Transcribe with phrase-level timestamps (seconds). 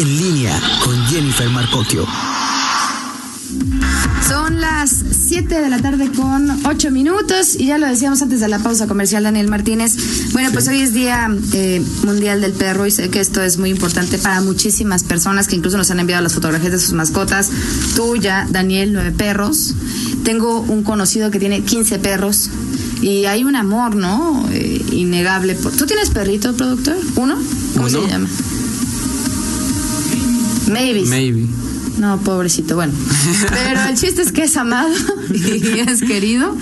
[0.00, 2.06] en línea con Jennifer Marcocchio.
[4.26, 4.90] Son las
[5.28, 8.86] 7 de la tarde con 8 minutos y ya lo decíamos antes de la pausa
[8.86, 10.32] comercial, Daniel Martínez.
[10.32, 13.68] Bueno, pues hoy es Día eh, Mundial del Perro y sé que esto es muy
[13.68, 17.50] importante para muchísimas personas que incluso nos han enviado las fotografías de sus mascotas.
[17.94, 19.74] Tú ya, Daniel, nueve perros.
[20.24, 22.48] Tengo un conocido que tiene 15 perros
[23.02, 24.48] y hay un amor, ¿no?
[24.50, 25.56] Eh, innegable.
[25.56, 25.72] Por...
[25.72, 26.96] ¿Tú tienes perrito, productor?
[27.16, 27.36] ¿Uno?
[27.74, 28.28] ¿Cómo se llama?
[30.70, 31.04] Maybe.
[31.04, 31.46] Maybe.
[31.98, 32.94] No, pobrecito, bueno.
[33.50, 34.94] Pero el chiste es que es amado
[35.34, 36.56] y es querido.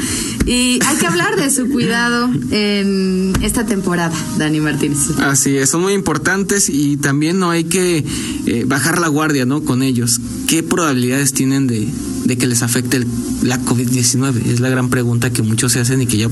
[0.46, 5.10] Y hay que hablar de su cuidado en esta temporada, Dani Martínez.
[5.20, 8.04] Así es, son muy importantes y también no hay que
[8.46, 9.62] eh, bajar la guardia, ¿no?
[9.62, 10.20] Con ellos.
[10.48, 11.86] ¿Qué probabilidades tienen de,
[12.28, 13.06] de que les afecte el,
[13.42, 14.46] la COVID-19?
[14.46, 16.28] Es la gran pregunta que muchos se hacen y que ya,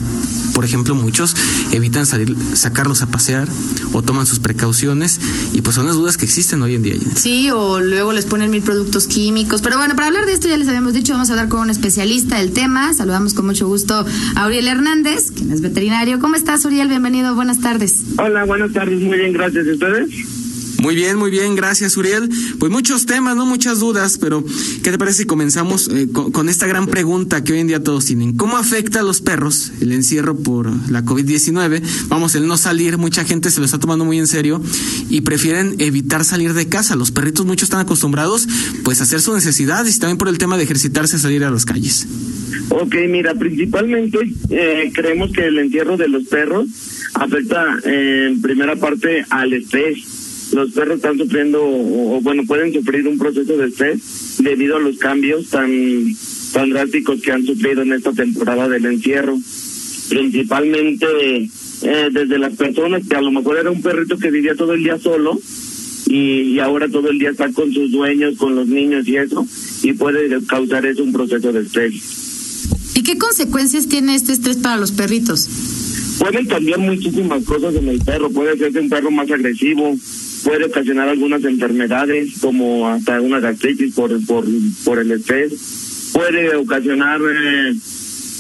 [0.55, 1.35] por ejemplo, muchos
[1.73, 3.49] evitan salir, sacarlos a pasear
[3.93, 5.19] o toman sus precauciones
[5.55, 6.95] y pues son las dudas que existen hoy en día.
[7.15, 9.63] Sí, o luego les ponen mil productos químicos.
[9.63, 11.71] Pero bueno, para hablar de esto ya les habíamos dicho, vamos a hablar con un
[11.71, 12.93] especialista del tema.
[12.93, 14.05] Saludamos con mucho gusto
[14.35, 16.21] a Uriel Hernández, quien es veterinario.
[16.21, 16.89] ¿Cómo estás, Uriel?
[16.89, 18.05] Bienvenido, buenas tardes.
[18.19, 19.67] Hola, buenas tardes, muy bien, gracias.
[19.67, 20.36] ¿Y ustedes?
[20.87, 22.29] Muy bien, muy bien, gracias Uriel.
[22.61, 24.45] Pues muchos temas, no muchas dudas, pero
[24.85, 27.83] ¿qué te parece si comenzamos eh, con, con, esta gran pregunta que hoy en día
[27.83, 28.37] todos tienen?
[28.37, 31.83] ¿Cómo afecta a los perros el encierro por la COVID-19?
[32.07, 34.63] Vamos, el no salir, mucha gente se lo está tomando muy en serio
[35.11, 36.95] y prefieren evitar salir de casa.
[36.95, 38.47] Los perritos muchos están acostumbrados
[38.85, 41.65] pues a hacer sus necesidades y también por el tema de ejercitarse, salir a las
[41.65, 42.07] calles.
[42.69, 44.19] Ok, mira, principalmente
[44.51, 46.69] eh, creemos que el entierro de los perros
[47.15, 50.16] afecta eh, en primera parte al estrés
[50.53, 54.97] los perros están sufriendo o, bueno pueden sufrir un proceso de estrés debido a los
[54.99, 55.71] cambios tan
[56.53, 59.37] tan drásticos que han sufrido en esta temporada del encierro.
[60.09, 61.07] Principalmente
[61.83, 64.83] eh, desde las personas que a lo mejor era un perrito que vivía todo el
[64.83, 65.39] día solo
[66.07, 69.47] y, y, ahora todo el día está con sus dueños con los niños y eso
[69.83, 72.27] y puede causar eso un proceso de estrés.
[72.95, 75.49] ¿Y qué consecuencias tiene este estrés para los perritos?
[76.19, 79.95] Pueden cambiar muchísimas cosas en el perro, puede ser un perro más agresivo,
[80.47, 84.47] puede ocasionar algunas enfermedades como hasta una gastritis por por
[84.85, 86.11] por el estrés.
[86.13, 87.75] Puede ocasionar eh,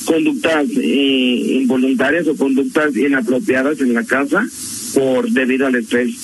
[0.06, 4.46] conductas eh, involuntarias o conductas inapropiadas en la casa
[4.94, 6.14] por debido al estrés.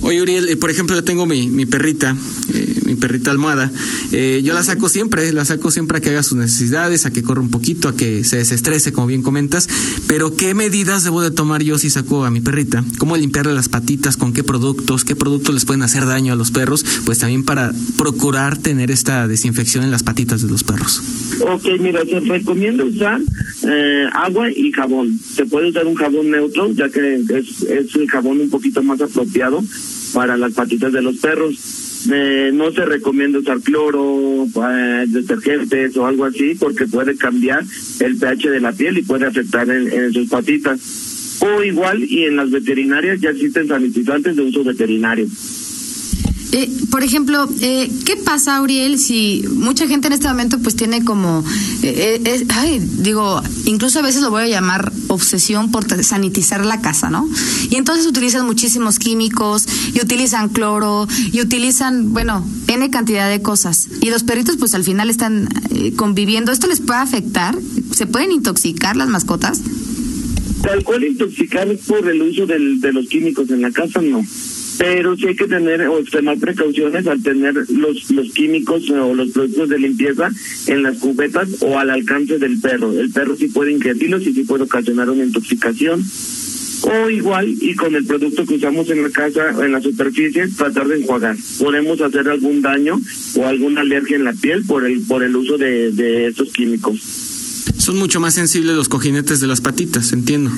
[0.00, 2.16] Oye, Uriel, eh, por ejemplo, yo tengo mi, mi perrita,
[2.54, 3.70] eh, mi perrita almohada.
[4.12, 7.22] Eh, yo la saco siempre, la saco siempre a que haga sus necesidades, a que
[7.22, 9.68] corra un poquito, a que se desestrese, como bien comentas.
[10.06, 12.84] Pero, ¿qué medidas debo de tomar yo si saco a mi perrita?
[12.98, 14.16] ¿Cómo limpiarle las patitas?
[14.16, 15.04] ¿Con qué productos?
[15.04, 16.84] ¿Qué productos les pueden hacer daño a los perros?
[17.04, 21.02] Pues también para procurar tener esta desinfección en las patitas de los perros.
[21.40, 23.20] Ok, mira, se recomienda usar
[23.62, 25.18] eh, agua y jabón.
[25.18, 29.62] Se puede usar un jabón neutro, ya que es, es jabón un poquito más apropiado
[30.12, 31.83] para las patitas de los perros.
[32.12, 37.64] Eh, no se recomienda usar cloro, eh, detergentes o algo así porque puede cambiar
[38.00, 40.80] el pH de la piel y puede afectar en, en sus patitas.
[41.40, 45.26] O igual, y en las veterinarias ya existen sanitizantes de uso veterinario.
[46.56, 51.04] Eh, por ejemplo, eh, ¿qué pasa, Auriel, si mucha gente en este momento pues tiene
[51.04, 51.42] como,
[51.82, 56.80] eh, eh, ay, digo, incluso a veces lo voy a llamar obsesión por sanitizar la
[56.80, 57.28] casa, ¿no?
[57.70, 63.88] Y entonces utilizan muchísimos químicos, y utilizan cloro, y utilizan, bueno, N cantidad de cosas.
[64.00, 65.48] Y los perritos pues al final están
[65.96, 66.52] conviviendo.
[66.52, 67.58] ¿Esto les puede afectar?
[67.90, 69.60] ¿Se pueden intoxicar las mascotas?
[70.62, 74.24] Tal cual intoxicar por el uso del, de los químicos en la casa, no
[74.78, 79.30] pero sí hay que tener o extremar precauciones al tener los los químicos o los
[79.30, 80.30] productos de limpieza
[80.66, 82.92] en las cubetas o al alcance del perro.
[82.92, 86.04] El perro sí puede ingerirlos y sí puede ocasionar una intoxicación.
[86.82, 90.86] O igual, y con el producto que usamos en la casa, en la superficie, tratar
[90.86, 91.34] de enjuagar.
[91.58, 93.00] Podemos hacer algún daño
[93.36, 97.33] o alguna alergia en la piel por el, por el uso de, de estos químicos.
[97.78, 100.50] Son mucho más sensibles los cojinetes de las patitas, entiendo.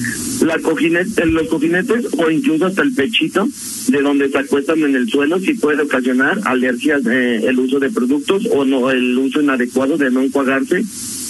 [0.44, 3.48] La cojinete, los cojinetes o incluso hasta el pechito
[3.88, 7.90] de donde se acuestan en el suelo sí puede ocasionar alergias eh, el uso de
[7.90, 10.84] productos o no el uso inadecuado de no enjuagarse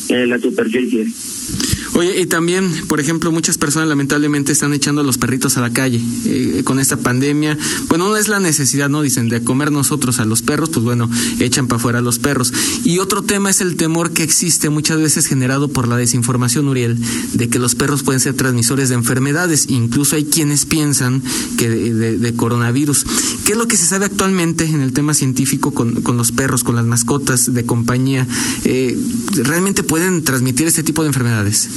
[0.09, 1.07] en la superficie.
[1.97, 5.73] Oye, y también, por ejemplo, muchas personas lamentablemente están echando a los perritos a la
[5.73, 7.57] calle eh, con esta pandemia.
[7.89, 9.01] Bueno, no es la necesidad, ¿no?
[9.01, 11.11] Dicen, de comer nosotros a los perros, pues bueno,
[11.41, 12.53] echan para afuera a los perros.
[12.85, 16.99] Y otro tema es el temor que existe muchas veces generado por la desinformación, Uriel,
[17.33, 19.67] de que los perros pueden ser transmisores de enfermedades.
[19.71, 21.23] Incluso hay quienes piensan
[21.57, 23.07] que de, de, de coronavirus.
[23.47, 26.77] ¿Qué es lo que se sabe actualmente en el tema científico con, los perros, con
[26.77, 28.27] las mascotas de compañía?
[28.65, 28.99] Eh,
[29.37, 31.69] ¿Realmente pueden transmitir este tipo de enfermedades?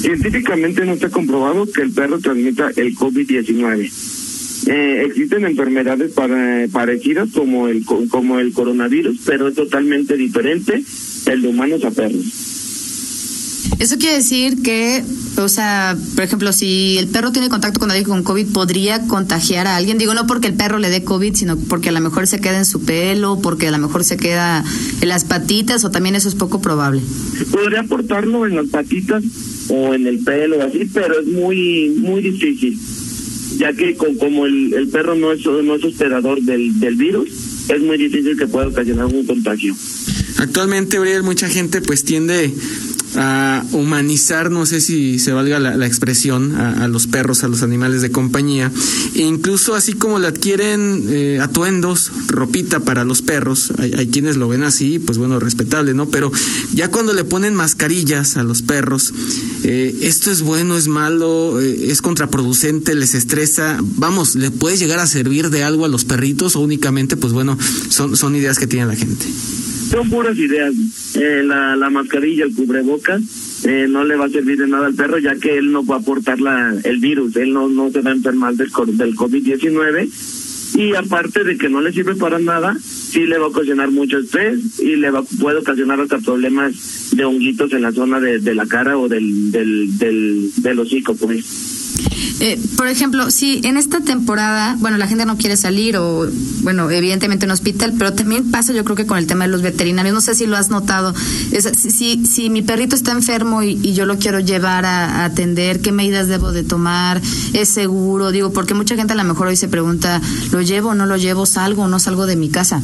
[0.00, 3.90] Científicamente no está comprobado que el perro transmita el COVID-19.
[4.66, 10.82] eh, existen enfermedades para, parecidas como el como el coronavirus, pero es totalmente diferente
[11.26, 12.49] el de humanos a perros.
[13.80, 15.02] Eso quiere decir que,
[15.38, 19.66] o sea, por ejemplo, si el perro tiene contacto con alguien con COVID, podría contagiar
[19.66, 19.96] a alguien.
[19.96, 22.58] Digo, no porque el perro le dé COVID, sino porque a lo mejor se queda
[22.58, 24.62] en su pelo, porque a lo mejor se queda
[25.00, 27.00] en las patitas, o también eso es poco probable.
[27.50, 29.24] Podría aportarlo en las patitas
[29.68, 32.78] o en el pelo, así, pero es muy, muy difícil
[33.56, 37.28] ya que como el, el perro no es, no es hospedador del, del virus,
[37.68, 39.74] es muy difícil que pueda ocasionar un contagio.
[40.38, 42.52] Actualmente, Uriel, mucha gente pues tiende
[43.16, 48.02] a humanizar, no sé si se valga la, expresión, a, los perros, a los animales
[48.02, 48.70] de compañía,
[49.14, 54.48] e incluso así como le adquieren eh, atuendos, ropita para los perros, hay, quienes lo
[54.48, 56.08] ven así, pues bueno, respetable, ¿no?
[56.08, 56.30] Pero
[56.74, 59.12] ya cuando le ponen mascarillas a los perros,
[59.64, 65.00] eh, esto es bueno, es malo, eh, es contraproducente, les estresa, vamos, ¿le puede llegar
[65.00, 67.58] a servir de algo a los perritos o únicamente, pues bueno,
[67.88, 69.26] son, son ideas que tiene la gente?
[69.90, 70.72] Son puras ideas.
[71.16, 74.94] Eh, la, la mascarilla, el cubrebocas, eh, no le va a servir de nada al
[74.94, 78.00] perro, ya que él no va a aportar la, el virus, él no, no se
[78.00, 80.08] va a enfermar del, del COVID-19.
[80.78, 84.18] Y aparte de que no le sirve para nada, sí le va a ocasionar mucho
[84.18, 88.54] estrés y le va, puede ocasionar hasta problemas de honguitos en la zona de, de
[88.54, 91.79] la cara o del, del, del, del hocico, pues.
[92.40, 96.26] Eh, por ejemplo, si en esta temporada, bueno, la gente no quiere salir o,
[96.62, 99.60] bueno, evidentemente en hospital, pero también pasa yo creo que con el tema de los
[99.60, 101.14] veterinarios, no sé si lo has notado,
[101.74, 106.28] si, si, mi perrito está enfermo y, yo lo quiero llevar a, atender, ¿qué medidas
[106.28, 107.20] debo de tomar?
[107.52, 108.30] ¿Es seguro?
[108.30, 110.22] Digo, porque mucha gente a lo mejor hoy se pregunta,
[110.52, 111.44] ¿lo llevo o no lo llevo?
[111.44, 112.80] ¿Salgo o no salgo de mi casa?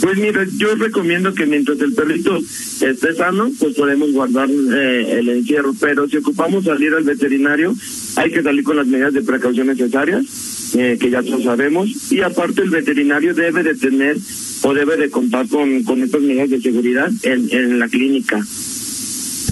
[0.00, 5.28] Pues mira, yo recomiendo que mientras el perrito esté sano, pues podemos guardar eh, el
[5.28, 7.74] encierro, pero si ocupamos salir al veterinario,
[8.16, 12.20] hay que salir con las medidas de precaución necesarias, eh, que ya todos sabemos, y
[12.20, 14.16] aparte el veterinario debe de tener
[14.62, 18.44] o debe de contar con, con estas medidas de seguridad en, en la clínica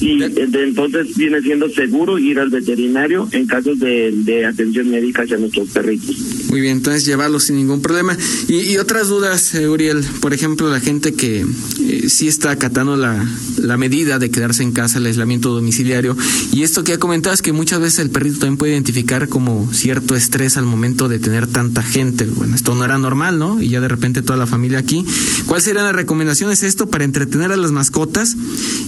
[0.00, 5.68] y entonces viene siendo seguro ir al veterinario en casos de, atención médica hacia nuestros
[5.70, 6.16] perritos.
[6.48, 8.16] Muy bien, entonces llevarlos sin ningún problema.
[8.48, 11.44] Y, otras dudas, eh, Uriel, por ejemplo, la gente que
[11.80, 13.26] eh, sí está acatando la,
[13.58, 16.16] la medida de quedarse en casa, el aislamiento domiciliario,
[16.52, 20.16] y esto que ya comentabas que muchas veces el perrito también puede identificar como cierto
[20.16, 22.24] estrés al momento de tener tanta gente.
[22.24, 23.60] Bueno, esto no era normal, ¿no?
[23.60, 25.04] Y ya de repente toda la familia aquí.
[25.46, 28.36] ¿Cuáles serían las recomendaciones esto para entretener a las mascotas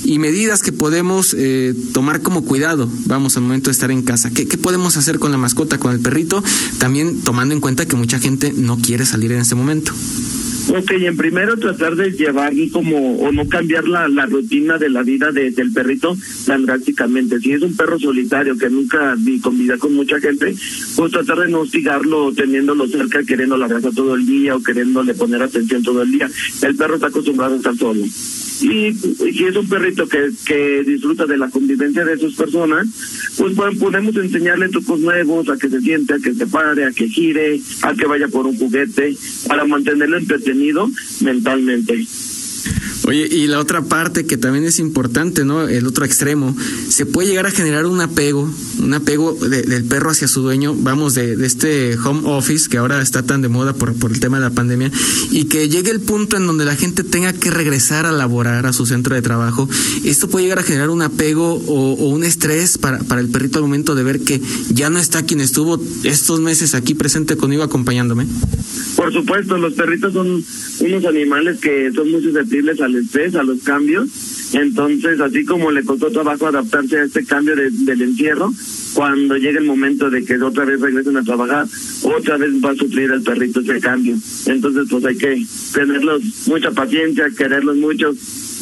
[0.04, 4.30] y medidas que podemos eh, tomar como cuidado, vamos, al momento de estar en casa?
[4.30, 6.42] ¿Qué, podemos hacer con la mascota, con el perrito?
[6.78, 9.92] También tomando en cuenta que mucha gente no quiere salir en este momento.
[10.72, 15.32] Ok, en primero tratar de llevar como, o no cambiar la, rutina de la vida
[15.32, 16.16] de, del perrito
[16.46, 17.40] tan drásticamente.
[17.40, 20.54] Si es un perro solitario que nunca convida con mucha gente,
[20.96, 25.14] pues tratar de no hostigarlo teniéndolo cerca, queriendo la raza todo el día o queriéndole
[25.14, 26.30] poner atención todo el día.
[26.62, 28.04] El perro está acostumbrado a estar solo.
[28.62, 32.86] Y, si es un perrito que, que disfruta de la convivencia de sus personas,
[33.36, 37.08] pues podemos enseñarle trucos nuevos, a que se siente, a que se pare, a que
[37.08, 39.16] gire, a que vaya por un juguete,
[39.48, 40.88] para mantenerlo entretenido
[41.20, 42.06] mentalmente.
[43.10, 45.66] Oye, y la otra parte que también es importante, ¿no?
[45.66, 46.56] El otro extremo,
[46.88, 48.48] se puede llegar a generar un apego,
[48.78, 53.02] un apego del perro hacia su dueño, vamos, de, de, este home office que ahora
[53.02, 54.92] está tan de moda por, por el tema de la pandemia,
[55.32, 58.72] y que llegue el punto en donde la gente tenga que regresar a laborar a
[58.72, 59.68] su centro de trabajo.
[60.04, 63.58] Esto puede llegar a generar un apego o, o un estrés para, para el perrito
[63.58, 64.40] al momento de ver que
[64.72, 68.28] ya no está quien estuvo estos meses aquí presente conmigo acompañándome.
[68.94, 70.44] Por supuesto, los perritos son
[70.80, 74.08] unos animales que son muy susceptibles al estrés, a los cambios.
[74.52, 78.52] Entonces, así como le costó trabajo adaptarse a este cambio del encierro,
[78.94, 81.66] cuando llegue el momento de que otra vez regresen a trabajar,
[82.02, 84.16] otra vez va a sufrir el perrito ese cambio.
[84.46, 88.12] Entonces, pues hay que tenerlos mucha paciencia, quererlos mucho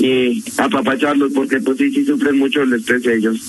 [0.01, 3.41] y apapacharlos porque pues sí, sí sufren mucho el estrés de ellos.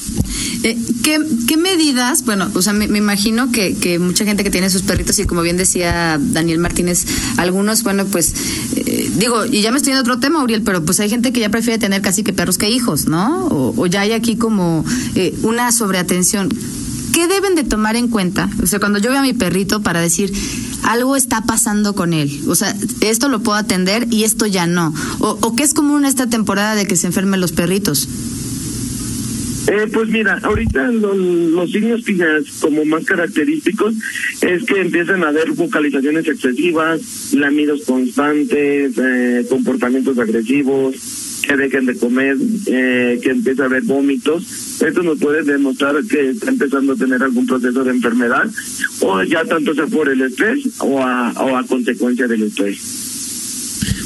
[0.63, 2.25] Eh, ¿qué, ¿Qué medidas?
[2.25, 5.41] Bueno, o sea, me, imagino que, que, mucha gente que tiene sus perritos y como
[5.41, 7.05] bien decía Daniel Martínez,
[7.37, 8.33] algunos, bueno, pues
[8.75, 11.39] eh, digo, y ya me estoy en otro tema, Uriel, pero pues hay gente que
[11.39, 13.47] ya prefiere tener casi que perros que hijos, ¿no?
[13.47, 14.83] O, ya hay aquí como
[15.15, 16.49] eh, una sobreatención.
[17.13, 18.49] ¿Qué deben de tomar en cuenta?
[18.61, 20.31] O sea, cuando yo veo a mi perrito para decir,
[20.83, 22.43] algo está pasando con él.
[22.47, 24.93] O sea, esto lo puedo atender y esto ya no.
[25.19, 28.07] O, o qué es común esta temporada de que se enfermen los perritos.
[29.71, 32.03] Eh, pues mira, ahorita los signos
[32.59, 33.93] como más característicos
[34.41, 40.95] es que empiezan a haber vocalizaciones excesivas, lamidos constantes, eh, comportamientos agresivos,
[41.47, 44.81] que dejen de comer, eh, que empiece a haber vómitos.
[44.81, 48.49] Esto nos puede demostrar que está empezando a tener algún proceso de enfermedad,
[49.01, 52.79] o ya tanto sea por el estrés o a, o a consecuencia del estrés.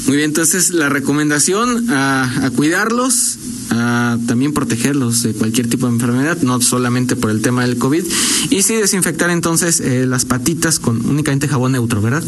[0.06, 3.38] Muy bien, entonces la recomendación a, a cuidarlos,
[3.70, 8.04] a también protegerlos de cualquier tipo de enfermedad, no solamente por el tema del COVID.
[8.50, 12.22] Y sí, desinfectar entonces eh, las patitas con únicamente jabón neutro, ¿verdad?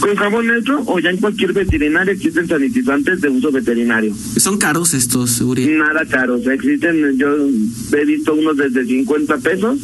[0.00, 4.14] Con jabón neutro o ya en cualquier veterinario existen sanitizantes de uso veterinario.
[4.36, 5.66] ¿Son caros estos, Uri?
[5.66, 7.28] Nada caros, existen, yo
[7.98, 9.78] he visto unos desde 50 pesos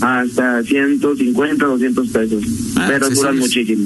[0.00, 2.44] hasta 150, 200 pesos,
[2.76, 3.84] Ah, pero duran muchísimo.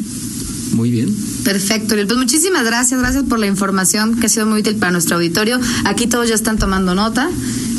[0.72, 1.14] Muy bien.
[1.44, 2.06] Perfecto, Uriel.
[2.06, 5.60] Pues muchísimas gracias, gracias por la información que ha sido muy útil para nuestro auditorio.
[5.84, 7.30] Aquí todos ya están tomando nota.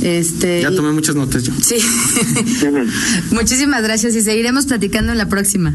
[0.01, 1.53] Este, Ya y- tomé muchas notas yo.
[1.61, 1.75] Sí.
[3.31, 5.73] muchísimas gracias y seguiremos platicando en la próxima.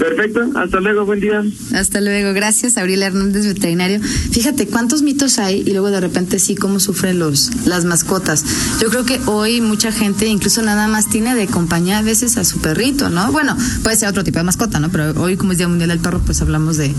[0.00, 1.44] Perfecto, hasta luego, buen día.
[1.74, 2.32] Hasta luego.
[2.32, 4.00] Gracias, Abril Hernández, veterinario.
[4.00, 8.42] Fíjate cuántos mitos hay y luego de repente sí cómo sufren los las mascotas.
[8.80, 12.44] Yo creo que hoy mucha gente incluso nada más tiene de compañía a veces a
[12.44, 13.30] su perrito, ¿no?
[13.30, 14.88] Bueno, puede ser otro tipo de mascota, ¿no?
[14.88, 16.94] Pero hoy como es Día Mundial del Perro, pues hablamos de,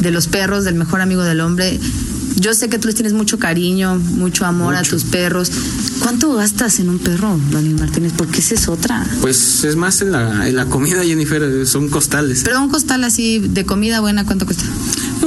[0.00, 1.78] de los perros, del mejor amigo del hombre.
[2.34, 5.50] Yo sé que tú les tienes mucho cariño, mucho amor a tus perros.
[6.00, 8.12] ¿Cuánto gastas en un perro, Daniel Martínez?
[8.16, 9.06] Porque esa es otra.
[9.20, 12.42] Pues es más en la, en la comida, Jennifer, son costales.
[12.44, 14.64] Pero un costal así de comida buena, ¿cuánto cuesta?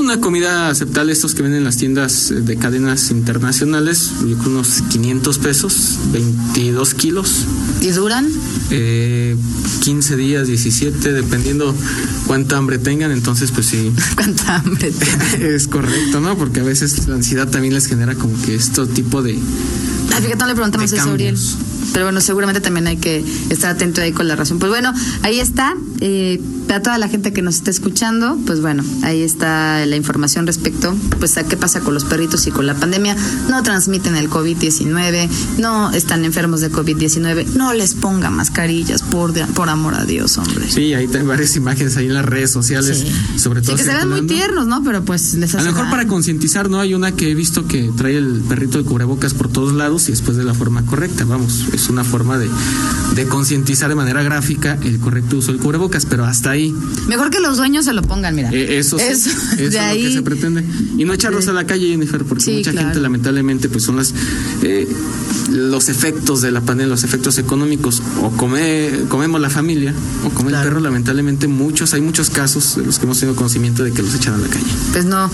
[0.10, 4.54] Una comida aceptable, estos que venden en las tiendas eh, de cadenas internacionales, yo creo
[4.54, 7.46] unos 500 pesos, 22 kilos,
[7.80, 8.28] ¿Y duran?
[8.72, 9.38] eh,
[9.82, 11.76] 15 días, 17, dependiendo
[12.26, 14.92] cuánta hambre tengan, entonces pues sí, ¿Cuánta hambre
[15.42, 16.36] es correcto, ¿no?
[16.36, 19.34] Porque a veces la ansiedad también les genera como que este tipo de...
[19.34, 21.38] Ay, fíjate, no le preguntamos eso, Uriel.
[21.94, 24.58] Pero bueno, seguramente también hay que estar atento ahí con la razón.
[24.58, 25.76] Pues bueno, ahí está.
[26.02, 30.46] Eh, para toda la gente que nos está escuchando, pues bueno, ahí está la información
[30.46, 33.16] respecto pues a qué pasa con los perritos y con la pandemia.
[33.50, 39.48] No transmiten el COVID-19, no están enfermos de COVID-19, no les ponga mascarillas, por, de-
[39.48, 40.70] por amor a Dios, hombre.
[40.70, 43.40] Sí, ahí hay varias imágenes ahí en las redes sociales, Sí.
[43.40, 43.76] sobre todo...
[43.76, 44.84] Sí, que se ven muy tiernos, ¿no?
[44.84, 45.92] Pero pues les A hace lo mejor daño.
[45.98, 46.80] para concientizar, ¿no?
[46.80, 50.12] Hay una que he visto que trae el perrito de cubrebocas por todos lados y
[50.12, 51.26] después de la forma correcta.
[51.26, 52.48] Vamos, es una forma de,
[53.16, 56.59] de concientizar de manera gráfica el correcto uso del cubrebocas, pero hasta ahí.
[57.08, 58.50] Mejor que los dueños se lo pongan, mira.
[58.52, 60.64] Eh, eso sí, Eso, es lo ahí- que se pretende.
[60.98, 62.88] Y no echarlos a la calle, Jennifer, porque Sí, mucha claro.
[62.88, 64.14] gente lamentablemente pues son las
[64.64, 64.88] eh,
[65.52, 68.02] los efectos de la pandemia, los efectos económicos.
[68.22, 69.94] O come, comemos la familia,
[70.26, 70.64] o come Claro.
[70.68, 74.02] el perro, lamentablemente muchos, hay muchos casos de los que hemos tenido conocimiento de que
[74.04, 74.66] los echan a la calle.
[74.92, 75.30] Pues no,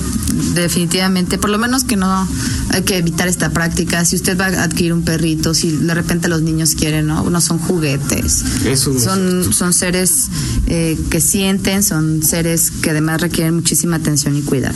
[0.53, 2.27] definitivamente, por lo menos que no
[2.70, 4.03] hay que evitar esta práctica.
[4.05, 7.29] Si usted va a adquirir un perrito, si de repente los niños quieren, ¿no?
[7.29, 8.44] No son juguetes.
[8.65, 10.27] Eso son, son seres
[10.67, 14.74] eh, que sienten, son seres que además requieren muchísima atención y cuidado.